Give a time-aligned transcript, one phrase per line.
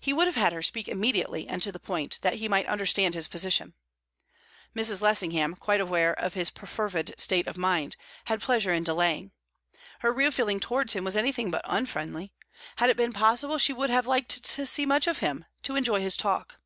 [0.00, 3.14] He would have had her speak immediately and to the point, that he might understand
[3.14, 3.74] his position.
[4.74, 5.02] Mrs.
[5.02, 9.32] Lessingham, quite aware of his perfervid state of mind, had pleasure in delaying.
[9.98, 12.32] Her real feeling towards him was anything but unfriendly;
[12.76, 16.00] had it been possible, she would have liked to see much of him, to enjoy
[16.00, 16.56] his talk.